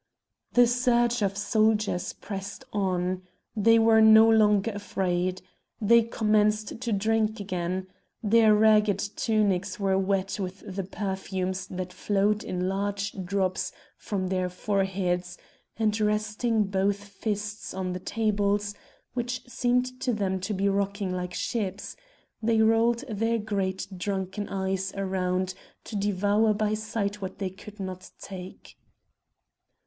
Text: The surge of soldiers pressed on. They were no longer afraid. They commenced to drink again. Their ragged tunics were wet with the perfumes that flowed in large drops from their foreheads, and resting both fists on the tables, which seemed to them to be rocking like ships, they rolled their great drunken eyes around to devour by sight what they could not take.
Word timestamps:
The 0.53 0.65
surge 0.65 1.21
of 1.21 1.37
soldiers 1.37 2.11
pressed 2.13 2.63
on. 2.73 3.21
They 3.55 3.77
were 3.77 4.01
no 4.01 4.27
longer 4.27 4.71
afraid. 4.71 5.43
They 5.79 6.01
commenced 6.01 6.81
to 6.81 6.91
drink 6.91 7.39
again. 7.39 7.85
Their 8.23 8.55
ragged 8.55 8.97
tunics 8.97 9.79
were 9.79 9.99
wet 9.99 10.39
with 10.39 10.63
the 10.65 10.85
perfumes 10.85 11.67
that 11.67 11.93
flowed 11.93 12.43
in 12.43 12.67
large 12.67 13.13
drops 13.23 13.73
from 13.95 14.29
their 14.29 14.49
foreheads, 14.49 15.37
and 15.77 16.01
resting 16.01 16.63
both 16.63 17.03
fists 17.03 17.71
on 17.71 17.93
the 17.93 17.99
tables, 17.99 18.73
which 19.13 19.47
seemed 19.47 19.99
to 20.01 20.13
them 20.13 20.39
to 20.39 20.53
be 20.55 20.67
rocking 20.67 21.11
like 21.13 21.35
ships, 21.35 21.95
they 22.41 22.59
rolled 22.59 23.03
their 23.07 23.37
great 23.37 23.87
drunken 23.95 24.49
eyes 24.49 24.91
around 24.97 25.53
to 25.83 25.95
devour 25.95 26.55
by 26.55 26.73
sight 26.73 27.21
what 27.21 27.37
they 27.37 27.51
could 27.51 27.79
not 27.79 28.09
take. 28.19 28.79